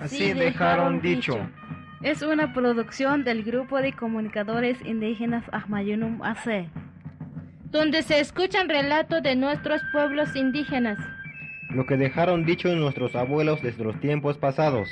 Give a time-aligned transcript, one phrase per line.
[0.00, 1.38] Así dejaron dicho.
[2.02, 6.68] Es una producción del grupo de comunicadores indígenas Ahmayunum AC.
[7.70, 10.98] Donde se escuchan relatos de nuestros pueblos indígenas.
[11.70, 14.88] Lo que dejaron dicho nuestros abuelos desde los tiempos pasados.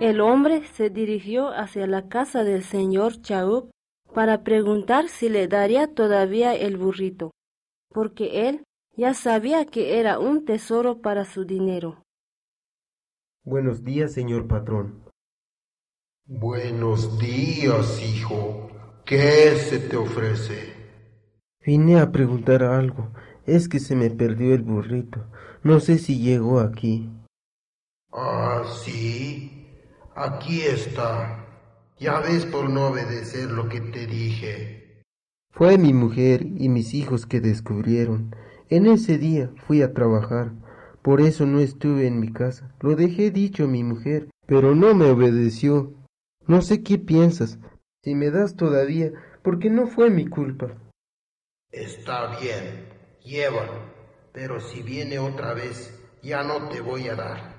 [0.00, 3.70] El hombre se dirigió hacia la casa del señor Chaup
[4.14, 7.32] para preguntar si le daría todavía el burrito,
[7.92, 8.62] porque él
[8.96, 12.04] ya sabía que era un tesoro para su dinero.
[13.42, 15.02] Buenos días, señor patrón.
[16.26, 18.70] Buenos días, hijo.
[19.04, 20.74] ¿Qué se te ofrece?
[21.66, 23.08] Vine a preguntar algo.
[23.46, 25.26] Es que se me perdió el burrito.
[25.64, 27.10] No sé si llegó aquí.
[28.12, 29.57] Ah, sí.
[30.20, 31.46] Aquí está.
[31.96, 35.04] Ya ves por no obedecer lo que te dije.
[35.52, 38.34] Fue mi mujer y mis hijos que descubrieron.
[38.68, 40.50] En ese día fui a trabajar.
[41.02, 42.74] Por eso no estuve en mi casa.
[42.80, 45.94] Lo dejé dicho a mi mujer, pero no me obedeció.
[46.48, 47.60] No sé qué piensas.
[48.02, 49.12] Si me das todavía,
[49.44, 50.66] porque no fue mi culpa.
[51.70, 52.88] Está bien,
[53.22, 53.84] llévalo.
[54.32, 57.57] Pero si viene otra vez, ya no te voy a dar.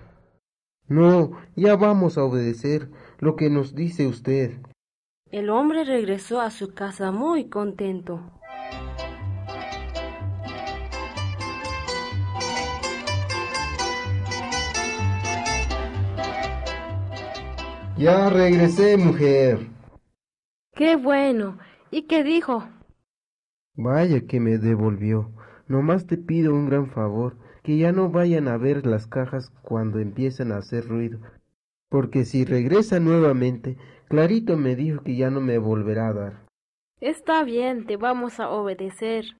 [0.89, 4.59] No, ya vamos a obedecer lo que nos dice usted.
[5.31, 8.19] El hombre regresó a su casa muy contento.
[17.95, 19.67] Ya regresé, mujer.
[20.73, 21.59] Qué bueno.
[21.91, 22.63] ¿Y qué dijo?
[23.75, 25.31] Vaya que me devolvió.
[25.67, 27.38] Nomás te pido un gran favor,
[27.69, 31.19] que ya no vayan a ver las cajas cuando empiezan a hacer ruido,
[31.88, 36.46] porque si regresa nuevamente, Clarito me dijo que ya no me volverá a dar.
[37.00, 39.38] Está bien, te vamos a obedecer.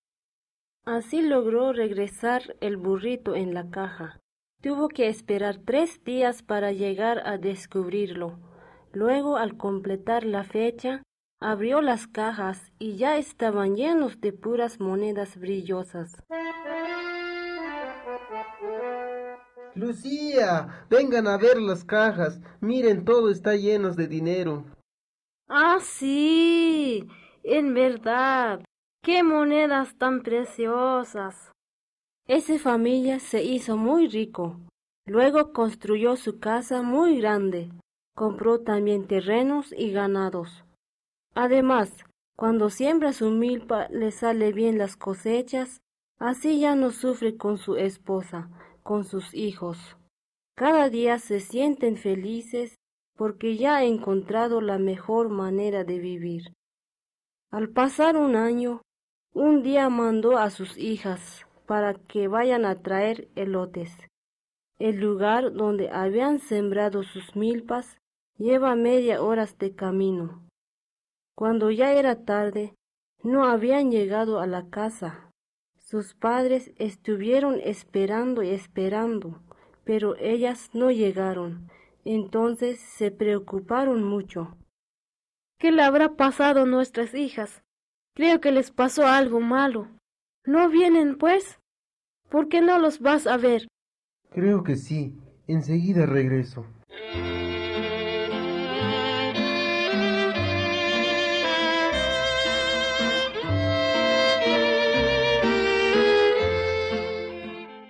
[0.86, 4.20] Así logró regresar el burrito en la caja.
[4.62, 8.38] Tuvo que esperar tres días para llegar a descubrirlo.
[8.94, 11.02] Luego, al completar la fecha,
[11.40, 16.24] abrió las cajas y ya estaban llenos de puras monedas brillosas.
[19.76, 22.40] Lucía, vengan a ver las cajas.
[22.60, 24.66] Miren, todo está lleno de dinero.
[25.48, 27.08] Ah, sí,
[27.44, 28.62] en verdad.
[29.02, 31.52] ¡Qué monedas tan preciosas!
[32.28, 34.60] Esa familia se hizo muy rico.
[35.06, 37.72] Luego construyó su casa muy grande.
[38.16, 40.64] Compró también terrenos y ganados.
[41.34, 41.92] Además,
[42.36, 45.82] cuando siembra su milpa le sale bien las cosechas,
[46.20, 48.50] así ya no sufre con su esposa,
[48.90, 49.78] con sus hijos.
[50.56, 52.80] Cada día se sienten felices
[53.16, 56.56] porque ya ha encontrado la mejor manera de vivir.
[57.52, 58.82] Al pasar un año,
[59.32, 63.92] un día mandó a sus hijas para que vayan a traer elotes.
[64.80, 68.00] El lugar donde habían sembrado sus milpas
[68.40, 70.48] lleva media hora de camino.
[71.36, 72.74] Cuando ya era tarde,
[73.22, 75.29] no habían llegado a la casa.
[75.90, 79.42] Sus padres estuvieron esperando y esperando,
[79.86, 81.68] pero ellas no llegaron.
[82.06, 84.56] Entonces se preocuparon mucho.
[85.58, 87.64] ¿Qué le habrá pasado a nuestras hijas?
[88.14, 89.88] Creo que les pasó algo malo.
[90.46, 91.60] ¿No vienen, pues?
[92.30, 93.68] ¿Por qué no los vas a ver?
[94.30, 95.18] Creo que sí.
[95.48, 96.68] Enseguida regreso.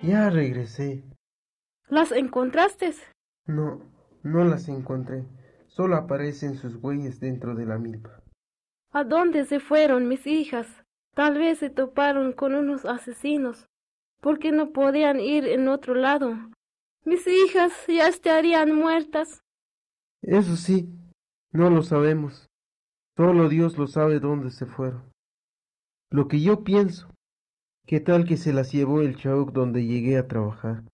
[0.02, 1.04] Ya regresé.
[1.88, 2.94] ¿Las encontraste?
[3.46, 3.82] No,
[4.22, 5.26] no las encontré.
[5.68, 8.22] Solo aparecen sus huellas dentro de la milpa.
[8.92, 10.66] ¿A dónde se fueron mis hijas?
[11.14, 13.66] Tal vez se toparon con unos asesinos.
[14.20, 16.34] ¿Por qué no podían ir en otro lado?
[17.04, 19.42] Mis hijas ya estarían muertas.
[20.22, 20.88] Eso sí,
[21.52, 22.48] no lo sabemos.
[23.16, 25.10] Solo Dios lo sabe dónde se fueron.
[26.10, 27.08] Lo que yo pienso,
[27.86, 30.84] ¿qué tal que se las llevó el chauk donde llegué a trabajar?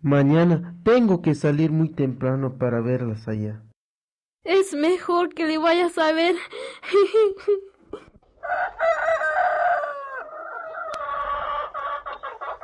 [0.00, 3.62] Mañana tengo que salir muy temprano para verlas allá.
[4.44, 6.34] Es mejor que le vayas a ver.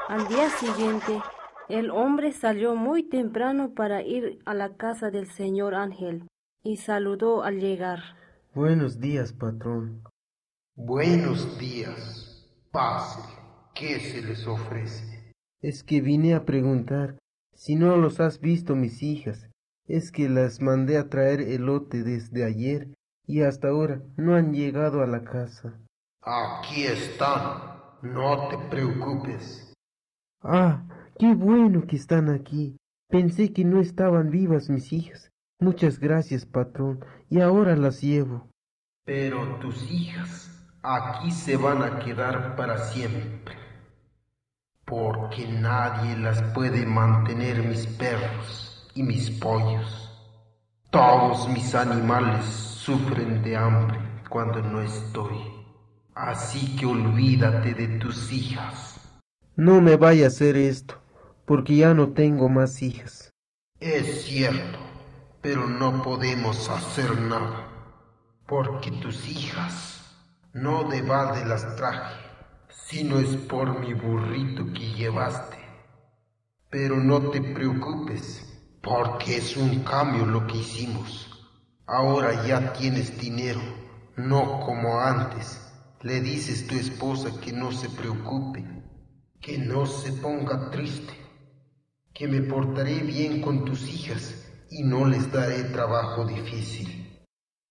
[0.08, 1.20] Al día siguiente,
[1.68, 6.26] el hombre salió muy temprano para ir a la casa del señor Ángel
[6.64, 8.00] y saludó al llegar.
[8.54, 10.02] Buenos días, patrón.
[10.74, 12.48] Buenos días.
[12.72, 13.37] Pásele.
[13.78, 15.32] ¿Qué se les ofrece?
[15.62, 17.16] Es que vine a preguntar
[17.54, 19.48] si no los has visto mis hijas.
[19.86, 22.88] Es que las mandé a traer elote desde ayer
[23.24, 25.78] y hasta ahora no han llegado a la casa.
[26.22, 27.78] Aquí están.
[28.02, 29.72] No te preocupes.
[30.42, 30.84] Ah,
[31.16, 32.76] qué bueno que están aquí.
[33.08, 35.30] Pensé que no estaban vivas mis hijas.
[35.60, 38.48] Muchas gracias, patrón, y ahora las llevo.
[39.04, 40.50] Pero tus hijas
[40.82, 43.57] aquí se van a quedar para siempre.
[44.88, 50.10] Porque nadie las puede mantener mis perros y mis pollos.
[50.90, 53.98] Todos mis animales sufren de hambre
[54.30, 55.36] cuando no estoy.
[56.14, 58.98] Así que olvídate de tus hijas.
[59.56, 60.94] No me vaya a hacer esto,
[61.44, 63.30] porque ya no tengo más hijas.
[63.80, 64.78] Es cierto,
[65.42, 67.68] pero no podemos hacer nada,
[68.46, 70.16] porque tus hijas
[70.52, 72.16] no de balde las traje,
[72.70, 75.58] sino es por mi burrito que llevaste.
[76.70, 78.44] Pero no te preocupes,
[78.82, 81.30] porque es un cambio lo que hicimos.
[81.86, 83.60] Ahora ya tienes dinero,
[84.16, 85.64] no como antes.
[86.02, 88.64] Le dices tu esposa que no se preocupe,
[89.40, 91.14] que no se ponga triste,
[92.12, 97.08] que me portaré bien con tus hijas y no les daré trabajo difícil.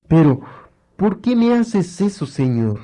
[0.08, 0.42] Pero,
[0.98, 2.80] ¿por qué me haces eso, señor?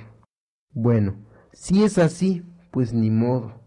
[0.72, 1.16] Bueno,
[1.54, 3.62] si es así, pues ni modo.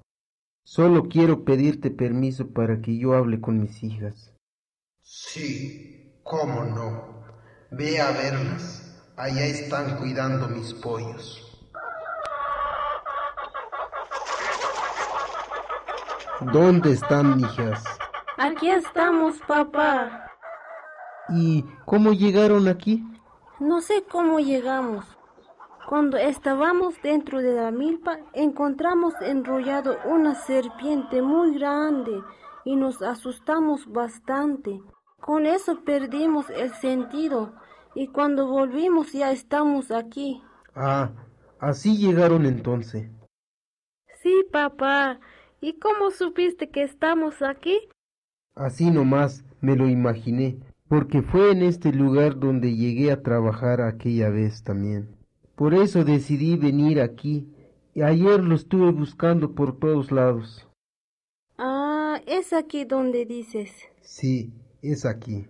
[0.65, 4.35] Solo quiero pedirte permiso para que yo hable con mis hijas.
[5.01, 7.25] Sí, cómo no.
[7.71, 8.83] Ve a verlas.
[9.17, 11.43] Allá están cuidando mis pollos.
[16.53, 17.83] ¿Dónde están, hijas?
[18.37, 20.31] Aquí estamos, papá.
[21.31, 23.03] ¿Y cómo llegaron aquí?
[23.59, 25.16] No sé cómo llegamos.
[25.89, 32.23] Cuando estábamos dentro de la milpa, encontramos enrollado una serpiente muy grande
[32.65, 34.81] y nos asustamos bastante.
[35.21, 37.55] Con eso perdimos el sentido
[37.95, 40.43] y cuando volvimos ya estamos aquí.
[40.75, 41.13] Ah,
[41.61, 43.09] así llegaron entonces.
[44.23, 45.21] Sí, papá.
[45.61, 47.79] ¿Y cómo supiste que estamos aquí?
[48.57, 50.59] Así nomás me lo imaginé,
[50.89, 55.17] porque fue en este lugar donde llegué a trabajar aquella vez también.
[55.57, 57.49] Por eso decidí venir aquí,
[57.95, 60.69] y ayer lo estuve buscando por todos lados.
[61.57, 63.71] Ah, es aquí donde dices.
[64.03, 65.47] Sí, es aquí.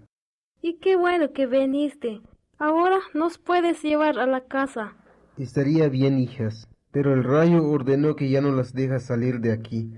[0.63, 2.21] Y qué bueno que viniste.
[2.57, 4.95] Ahora nos puedes llevar a la casa.
[5.37, 9.93] Estaría bien, hijas, pero el rayo ordenó que ya no las deja salir de aquí.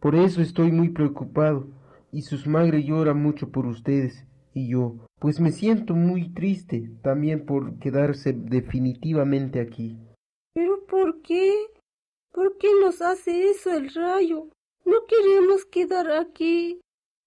[0.00, 1.68] Por eso estoy muy preocupado,
[2.10, 4.24] y sus madre llora mucho por ustedes,
[4.56, 9.98] y yo, pues me siento muy triste también por quedarse definitivamente aquí.
[10.54, 11.52] ¿Pero por qué?
[12.32, 14.48] ¿Por qué nos hace eso el rayo?
[14.86, 16.80] No queremos quedar aquí.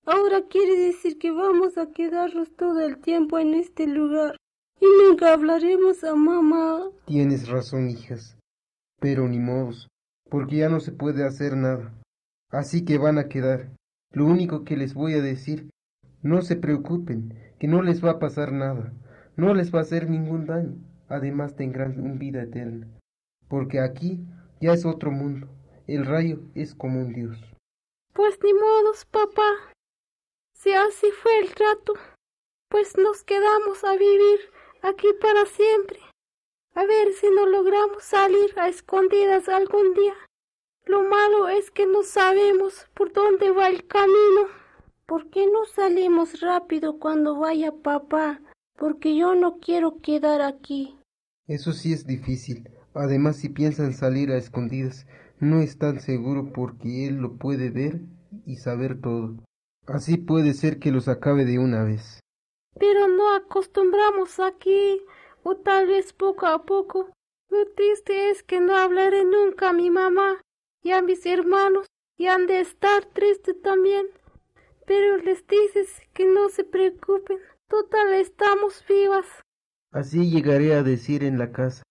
[0.07, 4.35] Ahora quiere decir que vamos a quedarnos todo el tiempo en este lugar
[4.81, 6.89] y nunca hablaremos a mamá.
[7.05, 8.39] Tienes razón, hijas,
[8.99, 9.87] pero ni modos,
[10.31, 11.93] porque ya no se puede hacer nada.
[12.49, 13.69] Así que van a quedar.
[14.13, 15.69] Lo único que les voy a decir,
[16.21, 18.93] no se preocupen, que no les va a pasar nada,
[19.35, 20.75] no les va a hacer ningún daño.
[21.07, 22.87] Además tendrán un vida eterna,
[23.47, 24.25] porque aquí
[24.61, 25.47] ya es otro mundo.
[25.87, 27.37] El rayo es como un dios.
[28.13, 29.53] Pues ni modos, papá.
[30.53, 31.93] Si así fue el trato,
[32.69, 34.39] pues nos quedamos a vivir
[34.83, 35.99] aquí para siempre.
[36.75, 40.13] A ver si no logramos salir a escondidas algún día.
[40.85, 44.47] Lo malo es que no sabemos por dónde va el camino.
[45.09, 48.39] ¿Por qué no salimos rápido cuando vaya papá?
[48.77, 50.99] Porque yo no quiero quedar aquí.
[51.47, 52.69] Eso sí es difícil.
[52.93, 55.07] Además, si piensan salir a escondidas,
[55.39, 58.01] no es tan seguro porque él lo puede ver
[58.45, 59.43] y saber todo.
[59.87, 62.19] Así puede ser que los acabe de una vez.
[62.79, 65.01] Pero no acostumbramos aquí,
[65.41, 67.09] o tal vez poco a poco.
[67.49, 70.39] Lo triste es que no hablaré nunca a mi mamá
[70.83, 74.05] y a mis hermanos y han de estar tristes también.
[74.89, 79.27] Pero les dices que no se preocupen, total estamos vivas.
[79.91, 81.83] Así llegaré a decir en la casa.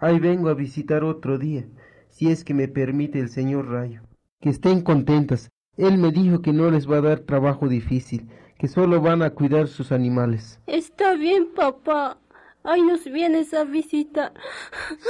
[0.00, 1.66] Ahí vengo a visitar otro día,
[2.08, 4.00] si es que me permite el señor Rayo.
[4.40, 5.50] Que estén contentas.
[5.76, 8.26] Él me dijo que no les va a dar trabajo difícil,
[8.58, 10.58] que solo van a cuidar sus animales.
[10.66, 12.16] Está bien, papá.
[12.64, 14.32] Ahí nos vienes a visitar.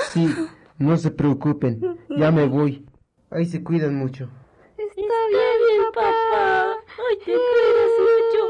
[0.08, 0.34] Sí,
[0.78, 1.96] no se preocupen.
[2.08, 2.84] Ya me voy.
[3.30, 4.28] Ahí se cuidan mucho.
[4.76, 6.75] Está bien, papá.
[6.98, 8.40] ¡Ay, te cuidas mucho!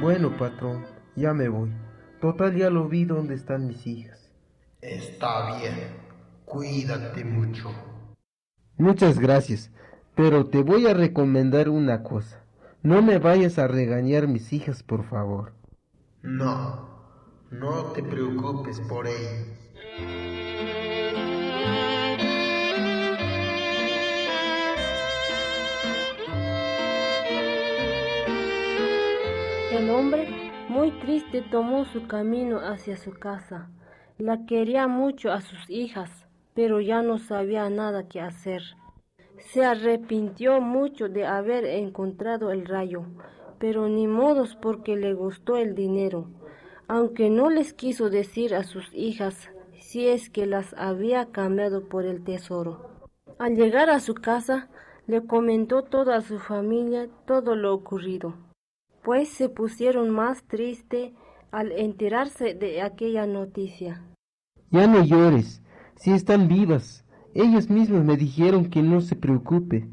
[0.00, 1.70] Bueno, patrón, ya me voy.
[2.22, 4.32] Total, ya lo vi dónde están mis hijas.
[4.80, 5.74] Está bien.
[6.46, 7.70] Cuídate mucho.
[8.78, 9.70] Muchas gracias,
[10.14, 12.45] pero te voy a recomendar una cosa.
[12.86, 15.54] No me vayas a regañar mis hijas, por favor.
[16.22, 16.88] No,
[17.50, 19.48] no te preocupes por ellas.
[29.72, 33.68] El hombre, muy triste, tomó su camino hacia su casa.
[34.16, 38.62] La quería mucho a sus hijas, pero ya no sabía nada que hacer.
[39.38, 43.04] Se arrepintió mucho de haber encontrado el rayo,
[43.58, 46.28] pero ni modos porque le gustó el dinero,
[46.88, 49.50] aunque no les quiso decir a sus hijas
[49.80, 52.90] si es que las había cambiado por el tesoro.
[53.38, 54.68] Al llegar a su casa,
[55.06, 58.34] le comentó toda su familia todo lo ocurrido,
[59.04, 61.14] pues se pusieron más triste
[61.52, 64.02] al enterarse de aquella noticia.
[64.70, 65.62] Ya no llores,
[65.94, 67.05] si están vivas.
[67.38, 69.86] Ellas mismas me dijeron que no se preocupe,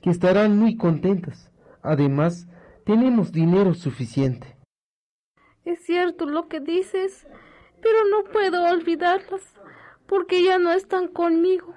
[0.00, 1.50] que estarán muy contentas.
[1.82, 2.48] Además,
[2.86, 4.56] tenemos dinero suficiente.
[5.66, 7.26] Es cierto lo que dices,
[7.82, 9.42] pero no puedo olvidarlas,
[10.06, 11.74] porque ya no están conmigo.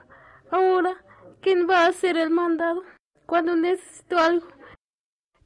[0.49, 1.03] Ahora,
[1.41, 2.81] ¿quién va a hacer el mandado?
[3.25, 4.47] Cuando necesito algo,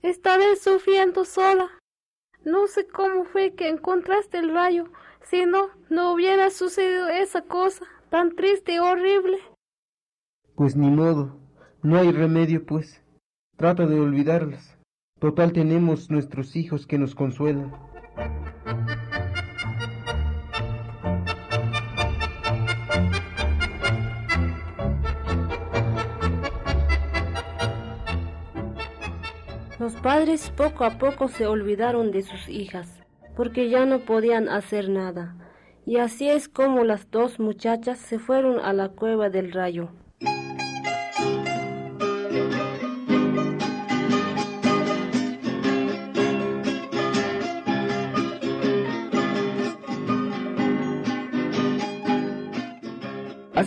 [0.03, 1.71] estaré sufriendo sola.
[2.43, 4.91] No sé cómo fue que encontraste el rayo,
[5.23, 9.39] si no, no hubiera sucedido esa cosa tan triste y horrible.
[10.55, 11.35] Pues ni modo,
[11.83, 13.03] no hay remedio, pues.
[13.57, 14.77] Trata de olvidarlas.
[15.19, 17.73] Total tenemos nuestros hijos que nos consuelan.
[29.77, 33.03] Los padres poco a poco se olvidaron de sus hijas,
[33.35, 35.35] porque ya no podían hacer nada.
[35.85, 39.89] Y así es como las dos muchachas se fueron a la cueva del rayo.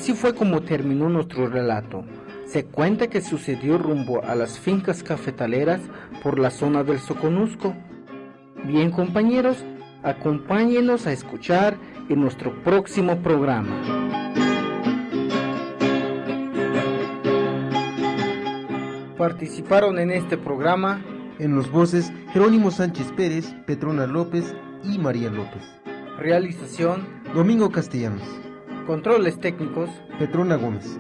[0.08, 2.02] Así fue como terminó nuestro relato.
[2.46, 5.82] Se cuenta que sucedió rumbo a las fincas cafetaleras
[6.22, 7.74] por la zona del Soconusco.
[8.64, 9.58] Bien compañeros,
[10.02, 11.76] acompáñenos a escuchar
[12.08, 13.68] en nuestro próximo programa.
[19.18, 21.04] Participaron en este programa
[21.38, 25.62] En los voces Jerónimo Sánchez Pérez, Petrona López y María López.
[26.18, 28.22] realización, Domingo Castellanos,
[28.88, 30.98] controles técnicos, Petrona Gómez.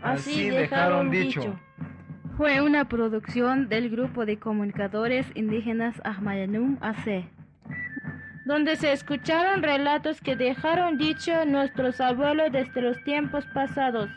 [0.00, 1.58] Así dejaron dicho.
[2.42, 7.24] Fue una producción del grupo de comunicadores indígenas Ahmayanum AC,
[8.44, 14.10] donde se escucharon relatos que dejaron dicho nuestros abuelos desde los tiempos pasados.